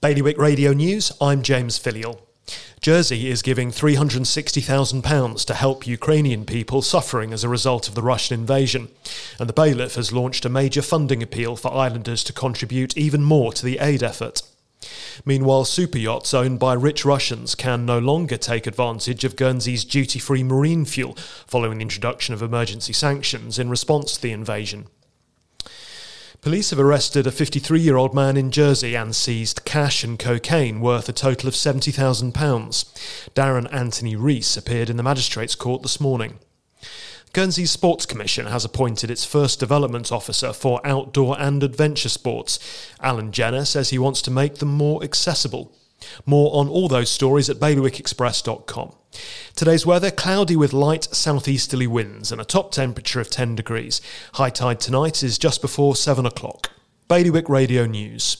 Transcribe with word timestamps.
Bailiwick 0.00 0.38
Radio 0.38 0.72
News, 0.72 1.10
I'm 1.20 1.42
James 1.42 1.76
Filleul. 1.76 2.20
Jersey 2.80 3.28
is 3.28 3.42
giving 3.42 3.72
£360,000 3.72 5.44
to 5.44 5.54
help 5.54 5.88
Ukrainian 5.88 6.44
people 6.44 6.82
suffering 6.82 7.32
as 7.32 7.42
a 7.42 7.48
result 7.48 7.88
of 7.88 7.96
the 7.96 8.02
Russian 8.02 8.38
invasion, 8.38 8.90
and 9.40 9.48
the 9.48 9.52
bailiff 9.52 9.96
has 9.96 10.12
launched 10.12 10.44
a 10.44 10.48
major 10.48 10.82
funding 10.82 11.20
appeal 11.20 11.56
for 11.56 11.74
islanders 11.74 12.22
to 12.22 12.32
contribute 12.32 12.96
even 12.96 13.24
more 13.24 13.52
to 13.52 13.64
the 13.64 13.80
aid 13.80 14.04
effort. 14.04 14.42
Meanwhile, 15.24 15.64
super 15.64 15.98
yachts 15.98 16.32
owned 16.32 16.60
by 16.60 16.74
rich 16.74 17.04
Russians 17.04 17.56
can 17.56 17.84
no 17.84 17.98
longer 17.98 18.36
take 18.36 18.68
advantage 18.68 19.24
of 19.24 19.34
Guernsey's 19.34 19.84
duty 19.84 20.20
free 20.20 20.44
marine 20.44 20.84
fuel 20.84 21.16
following 21.44 21.78
the 21.78 21.82
introduction 21.82 22.34
of 22.34 22.40
emergency 22.40 22.92
sanctions 22.92 23.58
in 23.58 23.68
response 23.68 24.14
to 24.14 24.22
the 24.22 24.30
invasion. 24.30 24.86
Police 26.48 26.70
have 26.70 26.80
arrested 26.80 27.26
a 27.26 27.30
53 27.30 27.78
year 27.78 27.98
old 27.98 28.14
man 28.14 28.38
in 28.38 28.50
Jersey 28.50 28.94
and 28.94 29.14
seized 29.14 29.66
cash 29.66 30.02
and 30.02 30.18
cocaine 30.18 30.80
worth 30.80 31.06
a 31.06 31.12
total 31.12 31.46
of 31.46 31.52
£70,000. 31.52 32.32
Darren 33.34 33.70
Anthony 33.70 34.16
Rees 34.16 34.56
appeared 34.56 34.88
in 34.88 34.96
the 34.96 35.02
Magistrates 35.02 35.54
Court 35.54 35.82
this 35.82 36.00
morning. 36.00 36.38
Guernsey's 37.34 37.70
Sports 37.70 38.06
Commission 38.06 38.46
has 38.46 38.64
appointed 38.64 39.10
its 39.10 39.26
first 39.26 39.60
development 39.60 40.10
officer 40.10 40.54
for 40.54 40.80
outdoor 40.86 41.38
and 41.38 41.62
adventure 41.62 42.08
sports. 42.08 42.58
Alan 42.98 43.30
Jenner 43.30 43.66
says 43.66 43.90
he 43.90 43.98
wants 43.98 44.22
to 44.22 44.30
make 44.30 44.54
them 44.54 44.70
more 44.70 45.04
accessible. 45.04 45.76
More 46.26 46.54
on 46.54 46.68
all 46.68 46.88
those 46.88 47.10
stories 47.10 47.48
at 47.50 47.58
bailiwickexpress.com. 47.58 48.94
Today's 49.56 49.86
weather 49.86 50.10
cloudy 50.10 50.56
with 50.56 50.72
light 50.72 51.04
southeasterly 51.04 51.86
winds 51.86 52.30
and 52.30 52.40
a 52.40 52.44
top 52.44 52.70
temperature 52.72 53.20
of 53.20 53.30
10 53.30 53.54
degrees. 53.56 54.00
High 54.34 54.50
tide 54.50 54.80
tonight 54.80 55.22
is 55.22 55.38
just 55.38 55.62
before 55.62 55.96
7 55.96 56.26
o'clock. 56.26 56.70
Bailiwick 57.08 57.48
Radio 57.48 57.86
News. 57.86 58.36